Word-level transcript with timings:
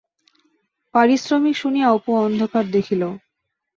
পারিশ্রমিক 0.93 1.55
শুনিয়া 1.57 1.87
অপু 1.91 2.11
অন্ধকার 2.21 2.65
দেখিল। 2.71 3.01